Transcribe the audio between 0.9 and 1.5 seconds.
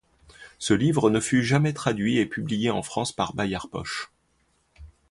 ne fut